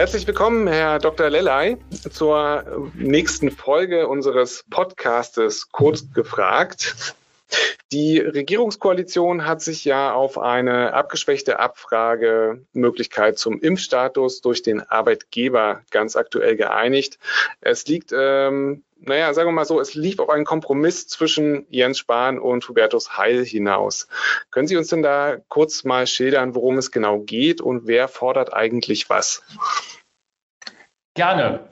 [0.00, 1.28] Herzlich willkommen, Herr Dr.
[1.28, 1.76] Lellay,
[2.10, 2.64] zur
[2.94, 7.14] nächsten Folge unseres Podcastes Kurz gefragt.
[7.92, 16.14] Die Regierungskoalition hat sich ja auf eine abgeschwächte Abfragemöglichkeit zum Impfstatus durch den Arbeitgeber ganz
[16.14, 17.18] aktuell geeinigt.
[17.60, 21.98] Es liegt, ähm, naja, sagen wir mal so, es lief auf einen Kompromiss zwischen Jens
[21.98, 24.06] Spahn und Hubertus Heil hinaus.
[24.52, 28.52] Können Sie uns denn da kurz mal schildern, worum es genau geht und wer fordert
[28.52, 29.42] eigentlich was?
[31.14, 31.68] Gerne.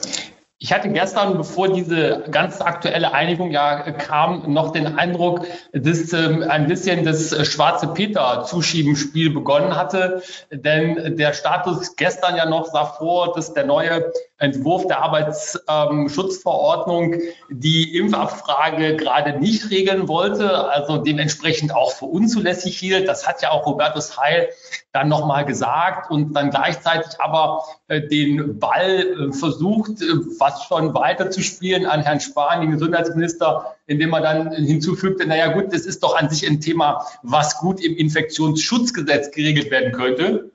[0.60, 6.42] Ich hatte gestern, bevor diese ganz aktuelle Einigung ja kam, noch den Eindruck, dass ähm,
[6.42, 10.20] ein bisschen das schwarze Peter-Zuschiebenspiel begonnen hatte.
[10.50, 17.16] Denn der Status gestern ja noch sah vor, dass der neue Entwurf der Arbeitsschutzverordnung
[17.50, 23.08] die Impfabfrage gerade nicht regeln wollte, also dementsprechend auch für unzulässig hielt.
[23.08, 24.50] Das hat ja auch Robertus Heil
[24.92, 30.06] dann nochmal gesagt und dann gleichzeitig aber äh, den Ball äh, versucht, äh,
[30.38, 35.52] was schon weiter zu spielen an Herrn Spahn, den Gesundheitsminister, indem er dann hinzufügte, naja
[35.52, 40.52] gut, das ist doch an sich ein Thema, was gut im Infektionsschutzgesetz geregelt werden könnte.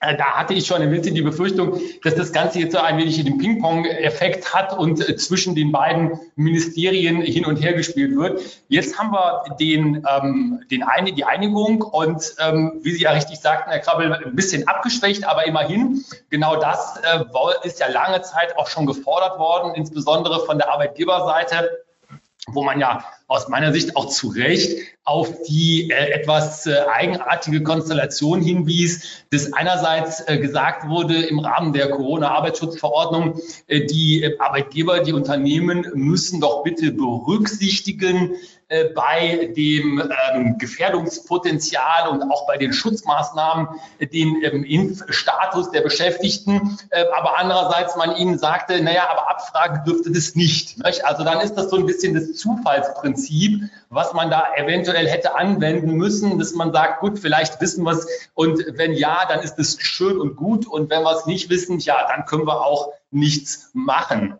[0.00, 2.98] Äh, da hatte ich schon ein bisschen die Befürchtung, dass das Ganze jetzt so ein
[2.98, 8.40] wenig den Ping-Pong-Effekt hat und äh, zwischen den beiden Ministerien hin und her gespielt wird.
[8.68, 13.40] Jetzt haben wir den, ähm, den eine, die Einigung und ähm, wie Sie ja richtig
[13.40, 17.24] sagten, Herr Krabbel, ein bisschen abgeschwächt, aber immerhin, genau das äh,
[17.66, 21.70] ist ja lange Zeit auch schon gefordert worden, insbesondere von der Arbeitgeberseite
[22.48, 27.62] wo man ja aus meiner Sicht auch zu Recht auf die äh, etwas äh, eigenartige
[27.62, 35.00] Konstellation hinwies, dass einerseits äh, gesagt wurde im Rahmen der Corona-Arbeitsschutzverordnung, äh, die äh, Arbeitgeber,
[35.00, 38.36] die Unternehmen müssen doch bitte berücksichtigen,
[38.68, 43.68] äh, bei dem ähm, Gefährdungspotenzial und auch bei den Schutzmaßnahmen
[44.00, 46.78] den ähm, Impfstatus der Beschäftigten.
[46.88, 50.82] Äh, aber andererseits man ihnen sagte, naja, aber abfragen dürfte das nicht.
[50.82, 51.04] nicht.
[51.04, 53.13] Also dann ist das so ein bisschen das Zufallsprinzip,
[53.90, 58.06] was man da eventuell hätte anwenden müssen, dass man sagt, gut, vielleicht wissen wir es
[58.34, 61.78] und wenn ja, dann ist es schön und gut und wenn wir es nicht wissen,
[61.78, 64.38] ja, dann können wir auch nichts machen.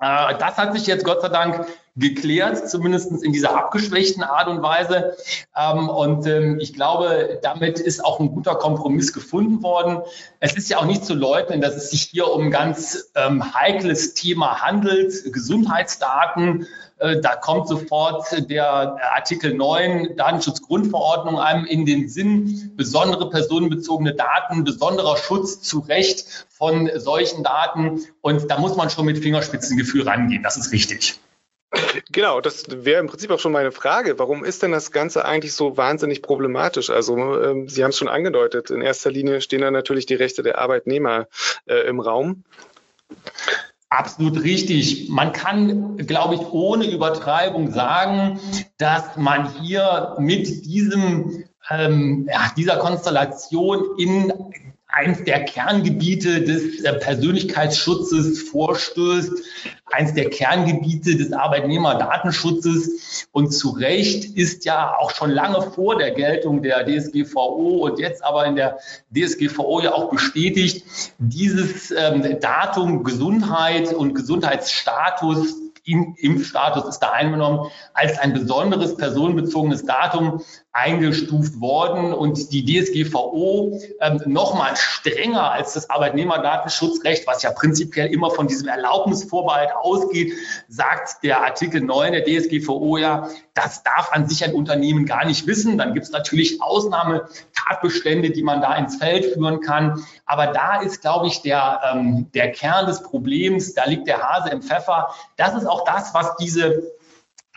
[0.00, 1.66] Äh, das hat sich jetzt Gott sei Dank
[1.98, 5.16] geklärt, zumindest in dieser abgeschwächten Art und Weise.
[5.56, 10.02] Ähm, und ähm, ich glaube, damit ist auch ein guter Kompromiss gefunden worden.
[10.40, 13.54] Es ist ja auch nicht zu leugnen, dass es sich hier um ein ganz ähm,
[13.54, 16.66] heikles Thema handelt, Gesundheitsdaten.
[16.98, 24.64] Äh, da kommt sofort der Artikel 9 Datenschutzgrundverordnung einem in den Sinn, besondere personenbezogene Daten,
[24.64, 28.00] besonderer Schutz zu Recht von solchen Daten.
[28.20, 30.42] Und da muss man schon mit Fingerspitzengefühl rangehen.
[30.42, 31.18] Das ist richtig.
[32.10, 34.18] Genau, das wäre im Prinzip auch schon meine Frage.
[34.18, 36.88] Warum ist denn das Ganze eigentlich so wahnsinnig problematisch?
[36.88, 38.70] Also ähm, Sie haben es schon angedeutet.
[38.70, 41.26] In erster Linie stehen da natürlich die Rechte der Arbeitnehmer
[41.66, 42.44] äh, im Raum.
[43.90, 45.08] Absolut richtig.
[45.08, 48.38] Man kann, glaube ich, ohne Übertreibung sagen,
[48.76, 54.32] dass man hier mit diesem, ähm, ja, dieser Konstellation in
[54.88, 59.32] eins der Kerngebiete des äh, Persönlichkeitsschutzes vorstößt,
[59.86, 63.26] eins der Kerngebiete des Arbeitnehmerdatenschutzes.
[63.32, 68.24] Und zu Recht ist ja auch schon lange vor der Geltung der DSGVO und jetzt
[68.24, 68.78] aber in der
[69.14, 70.84] DSGVO ja auch bestätigt,
[71.18, 75.54] dieses ähm, Datum Gesundheit und Gesundheitsstatus
[75.88, 82.12] Impfstatus ist da eingenommen, als ein besonderes personenbezogenes Datum eingestuft worden.
[82.12, 88.68] Und die DSGVO ähm, nochmal strenger als das Arbeitnehmerdatenschutzrecht, was ja prinzipiell immer von diesem
[88.68, 90.32] Erlaubnisvorbehalt ausgeht,
[90.68, 93.28] sagt der Artikel 9 der DSGVO ja,
[93.58, 95.78] das darf an sich ein Unternehmen gar nicht wissen.
[95.78, 100.04] Dann gibt es natürlich Ausnahmetatbestände, die man da ins Feld führen kann.
[100.26, 104.50] Aber da ist, glaube ich, der, ähm, der Kern des Problems, da liegt der Hase
[104.50, 105.12] im Pfeffer.
[105.36, 106.92] Das ist auch das, was diese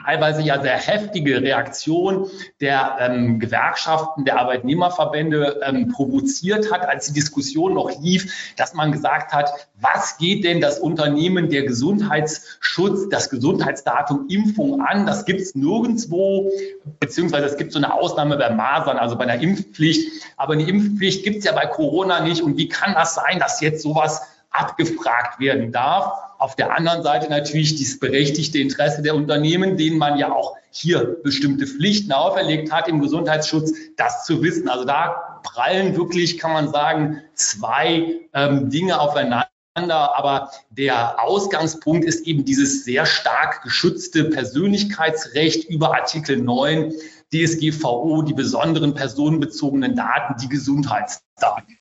[0.05, 2.27] teilweise ja sehr heftige Reaktion
[2.59, 8.91] der ähm, Gewerkschaften, der Arbeitnehmerverbände ähm, provoziert hat, als die Diskussion noch lief, dass man
[8.91, 15.05] gesagt hat, was geht denn das Unternehmen der Gesundheitsschutz, das Gesundheitsdatum Impfung an?
[15.05, 16.51] Das gibt es nirgendwo,
[16.99, 20.23] beziehungsweise es gibt so eine Ausnahme bei Masern, also bei einer Impfpflicht.
[20.37, 22.41] Aber eine Impfpflicht gibt es ja bei Corona nicht.
[22.41, 24.21] Und wie kann das sein, dass jetzt sowas
[24.51, 26.13] abgefragt werden darf.
[26.37, 31.17] Auf der anderen Seite natürlich das berechtigte Interesse der Unternehmen, denen man ja auch hier
[31.23, 34.69] bestimmte Pflichten auferlegt hat im Gesundheitsschutz, das zu wissen.
[34.69, 39.47] Also da prallen wirklich, kann man sagen, zwei ähm, Dinge aufeinander.
[39.75, 46.93] Aber der Ausgangspunkt ist eben dieses sehr stark geschützte Persönlichkeitsrecht über Artikel 9
[47.33, 51.77] DSGVO, die besonderen personenbezogenen Daten, die Gesundheitsdaten.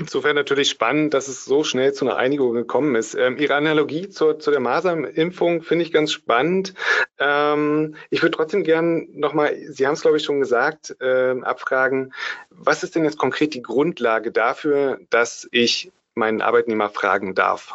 [0.00, 3.16] Insofern natürlich spannend, dass es so schnell zu einer Einigung gekommen ist.
[3.16, 6.72] Ähm, Ihre Analogie zur, zu der Masernimpfung finde ich ganz spannend.
[7.18, 12.14] Ähm, ich würde trotzdem gern nochmal, Sie haben es glaube ich schon gesagt, äh, abfragen,
[12.48, 17.74] was ist denn jetzt konkret die Grundlage dafür, dass ich meinen Arbeitnehmer fragen darf?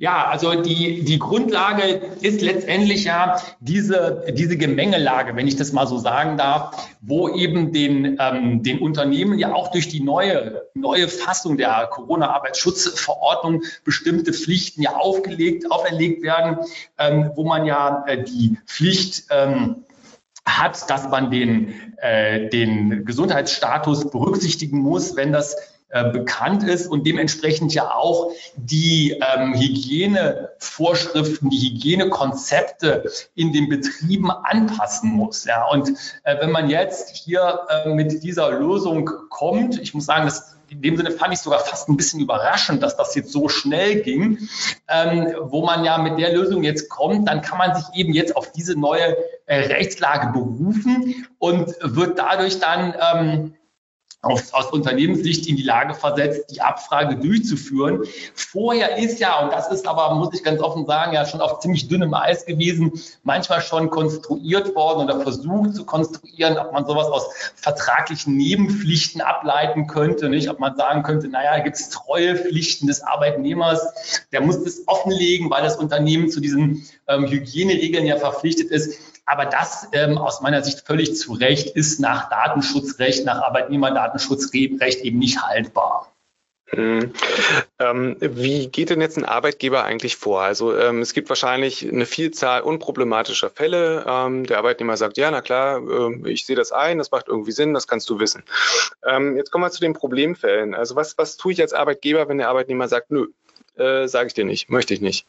[0.00, 1.82] Ja, also die, die Grundlage
[2.20, 7.72] ist letztendlich ja diese, diese Gemengelage, wenn ich das mal so sagen darf, wo eben
[7.72, 14.82] den, ähm, den Unternehmen ja auch durch die neue, neue Fassung der Corona-Arbeitsschutzverordnung bestimmte Pflichten
[14.82, 16.58] ja aufgelegt, auferlegt werden,
[16.96, 19.84] ähm, wo man ja äh, die Pflicht ähm,
[20.46, 25.56] hat, dass man den, äh, den Gesundheitsstatus berücksichtigen muss, wenn das
[25.90, 34.30] äh, bekannt ist und dementsprechend ja auch die ähm, Hygienevorschriften, die Hygienekonzepte in den Betrieben
[34.30, 35.46] anpassen muss.
[35.46, 35.66] Ja.
[35.66, 35.88] Und
[36.24, 40.82] äh, wenn man jetzt hier äh, mit dieser Lösung kommt, ich muss sagen, das in
[40.82, 44.48] dem Sinne fand ich sogar fast ein bisschen überraschend, dass das jetzt so schnell ging,
[44.88, 48.36] ähm, wo man ja mit der Lösung jetzt kommt, dann kann man sich eben jetzt
[48.36, 53.54] auf diese neue äh, Rechtslage berufen und wird dadurch dann ähm,
[54.28, 58.04] aus, aus Unternehmenssicht in die Lage versetzt, die Abfrage durchzuführen.
[58.34, 61.60] Vorher ist ja, und das ist aber, muss ich ganz offen sagen, ja schon auf
[61.60, 62.92] ziemlich dünnem Eis gewesen,
[63.22, 67.26] manchmal schon konstruiert worden oder versucht zu konstruieren, ob man sowas aus
[67.56, 70.48] vertraglichen Nebenpflichten ableiten könnte, nicht?
[70.48, 75.62] Ob man sagen könnte, naja, gibt es Treuepflichten des Arbeitnehmers, der muss das offenlegen, weil
[75.62, 79.17] das Unternehmen zu diesen ähm, Hygieneregeln ja verpflichtet ist.
[79.28, 85.18] Aber das ähm, aus meiner Sicht völlig zu Recht ist nach Datenschutzrecht, nach Arbeitnehmerdatenschutzrecht eben
[85.18, 86.10] nicht haltbar.
[86.70, 87.12] Hm.
[87.78, 90.42] Ähm, wie geht denn jetzt ein Arbeitgeber eigentlich vor?
[90.42, 94.04] Also ähm, es gibt wahrscheinlich eine Vielzahl unproblematischer Fälle.
[94.06, 97.52] Ähm, der Arbeitnehmer sagt, ja, na klar, äh, ich sehe das ein, das macht irgendwie
[97.52, 98.42] Sinn, das kannst du wissen.
[99.06, 100.74] Ähm, jetzt kommen wir zu den Problemfällen.
[100.74, 103.28] Also was, was tue ich als Arbeitgeber, wenn der Arbeitnehmer sagt, nö,
[103.76, 105.26] äh, sage ich dir nicht, möchte ich nicht?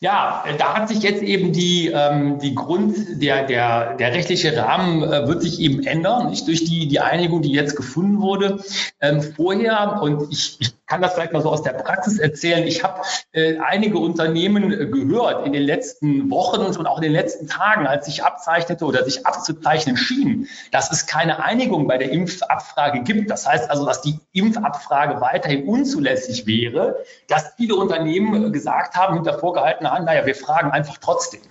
[0.00, 5.02] Ja, da hat sich jetzt eben die, ähm, die Grund, der, der, der rechtliche Rahmen
[5.02, 8.62] äh, wird sich eben ändern, nicht durch die, die Einigung, die jetzt gefunden wurde.
[9.00, 12.66] Ähm, vorher, und ich, ich kann das vielleicht mal so aus der Praxis erzählen.
[12.66, 13.02] Ich habe
[13.32, 17.86] äh, einige Unternehmen äh, gehört in den letzten Wochen und auch in den letzten Tagen,
[17.86, 23.30] als sich abzeichnete oder sich abzuzeichnen schien, dass es keine Einigung bei der Impfabfrage gibt.
[23.30, 29.38] Das heißt also, dass die Impfabfrage weiterhin unzulässig wäre, dass viele Unternehmen gesagt haben, hinter
[29.38, 31.42] vorgehaltener Hand, naja, wir fragen einfach trotzdem.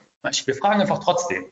[0.45, 1.45] Wir fragen einfach trotzdem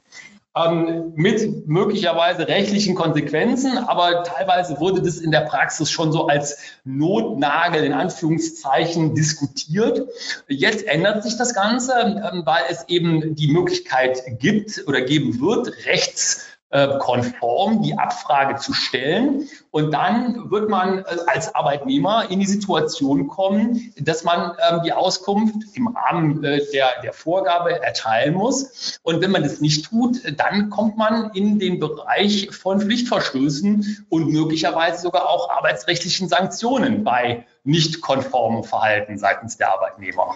[0.55, 6.57] ähm, mit möglicherweise rechtlichen Konsequenzen, aber teilweise wurde das in der Praxis schon so als
[6.85, 10.07] Notnagel in Anführungszeichen diskutiert.
[10.47, 15.85] Jetzt ändert sich das Ganze, ähm, weil es eben die Möglichkeit gibt oder geben wird,
[15.85, 19.47] rechts äh, konform die Abfrage zu stellen.
[19.71, 24.91] Und dann wird man äh, als Arbeitnehmer in die Situation kommen, dass man ähm, die
[24.91, 28.99] Auskunft im Rahmen äh, der, der Vorgabe erteilen muss.
[29.03, 34.27] Und wenn man das nicht tut, dann kommt man in den Bereich von Pflichtverstößen und
[34.33, 40.35] möglicherweise sogar auch arbeitsrechtlichen Sanktionen bei nicht konformem Verhalten seitens der Arbeitnehmer.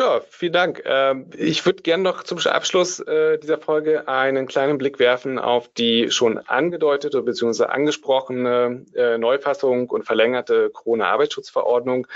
[0.00, 0.82] Ja, vielen Dank.
[0.86, 5.68] Ähm, ich würde gerne noch zum Abschluss äh, dieser Folge einen kleinen Blick werfen auf
[5.68, 7.64] die schon angedeutete bzw.
[7.64, 12.06] angesprochene äh, Neufassung und verlängerte Corona-Arbeitsschutzverordnung.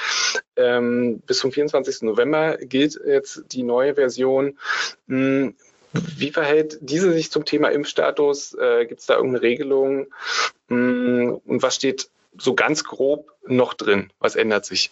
[0.57, 2.01] Ähm, bis zum 24.
[2.05, 4.59] November gilt jetzt die neue Version.
[5.07, 5.55] Hm,
[5.93, 8.55] wie verhält diese sich zum Thema Impfstatus?
[8.55, 10.07] Äh, Gibt es da irgendeine Regelung?
[10.69, 14.11] Hm, und was steht so ganz grob noch drin?
[14.21, 14.91] Was ändert sich?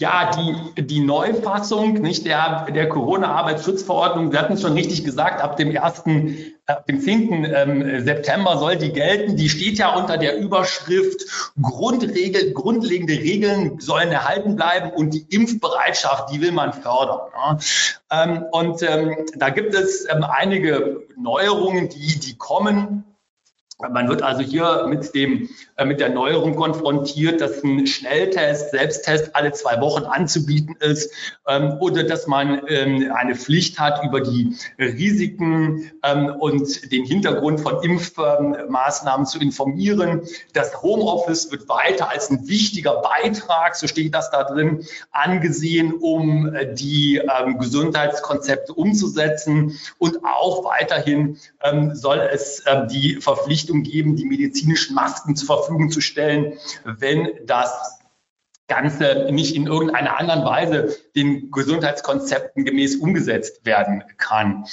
[0.00, 5.58] Ja, die, die Neufassung nicht, der, der Corona-Arbeitsschutzverordnung, wir hatten es schon richtig gesagt, ab
[5.58, 6.04] dem 1.,
[6.64, 7.44] ab dem 10.
[7.44, 9.36] Ähm, September soll die gelten.
[9.36, 16.32] Die steht ja unter der Überschrift Grundregel, grundlegende Regeln sollen erhalten bleiben und die Impfbereitschaft,
[16.32, 17.20] die will man fördern.
[17.34, 18.24] Ja.
[18.24, 23.04] Ähm, und ähm, da gibt es einige Neuerungen, die, die kommen.
[23.88, 29.34] Man wird also hier mit dem, äh, mit der Neuerung konfrontiert, dass ein Schnelltest, Selbsttest
[29.34, 31.12] alle zwei Wochen anzubieten ist
[31.46, 37.60] ähm, oder dass man ähm, eine Pflicht hat, über die Risiken ähm, und den Hintergrund
[37.60, 40.22] von Impfmaßnahmen zu informieren.
[40.52, 46.54] Das Homeoffice wird weiter als ein wichtiger Beitrag, so steht das da drin, angesehen, um
[46.54, 53.82] äh, die ähm, Gesundheitskonzepte umzusetzen und auch weiterhin ähm, soll es äh, die Verpflichtung Verpflichtung
[53.82, 57.98] geben, die medizinischen Masken zur Verfügung zu stellen, wenn das
[58.66, 64.64] Ganze nicht in irgendeiner anderen Weise den Gesundheitskonzepten gemäß umgesetzt werden kann.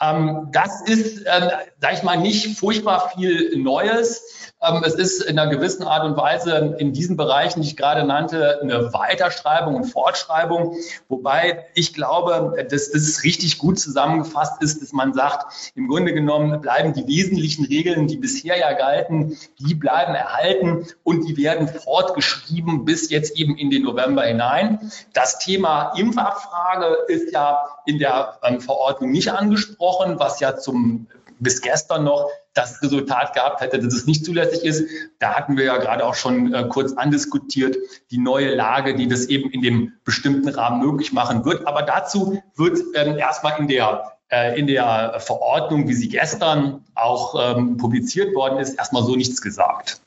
[0.00, 4.52] Ähm, das ist, äh, sage ich mal, nicht furchtbar viel Neues.
[4.64, 8.04] Ähm, es ist in einer gewissen Art und Weise in diesen Bereichen, die ich gerade
[8.04, 10.76] nannte, eine Weiterschreibung und Fortschreibung.
[11.08, 16.60] Wobei ich glaube, dass das richtig gut zusammengefasst ist, dass man sagt, im Grunde genommen
[16.60, 22.84] bleiben die wesentlichen Regeln, die bisher ja galten, die bleiben erhalten und die werden fortgeschrieben
[22.84, 24.90] bis jetzt eben in den November hinein.
[25.12, 31.08] Das Thema Impfabfrage ist ja in der ähm, Verordnung nicht angesprochen, was ja zum
[31.44, 34.84] bis gestern noch das Resultat gehabt hätte, dass es nicht zulässig ist.
[35.20, 37.76] Da hatten wir ja gerade auch schon äh, kurz andiskutiert,
[38.10, 41.66] die neue Lage, die das eben in dem bestimmten Rahmen möglich machen wird.
[41.68, 47.56] Aber dazu wird ähm, erstmal in der äh, in der Verordnung, wie sie gestern auch
[47.56, 50.00] ähm, publiziert worden ist, erstmal so nichts gesagt.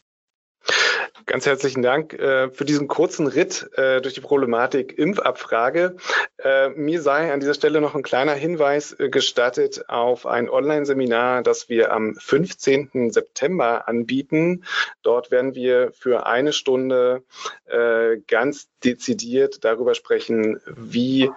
[1.28, 5.98] Ganz herzlichen Dank äh, für diesen kurzen Ritt äh, durch die Problematik Impfabfrage.
[6.38, 11.44] Äh, mir sei an dieser Stelle noch ein kleiner Hinweis äh, gestattet auf ein Online-Seminar,
[11.44, 13.12] das wir am 15.
[13.12, 14.64] September anbieten.
[15.02, 17.24] Dort werden wir für eine Stunde
[17.66, 21.30] äh, ganz dezidiert darüber sprechen, wie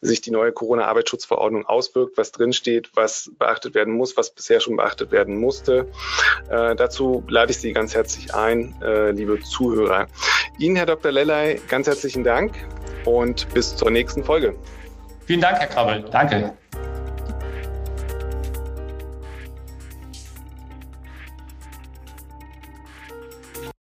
[0.00, 5.10] sich die neue Corona-Arbeitsschutzverordnung auswirkt, was drinsteht, was beachtet werden muss, was bisher schon beachtet
[5.10, 5.88] werden musste.
[6.50, 10.06] Äh, dazu lade ich Sie ganz herzlich ein, äh, Zuhörer.
[10.58, 11.12] Ihnen, Herr Dr.
[11.12, 12.54] Lellay, ganz herzlichen Dank
[13.04, 14.54] und bis zur nächsten Folge.
[15.26, 16.04] Vielen Dank, Herr Krabbel.
[16.10, 16.54] Danke.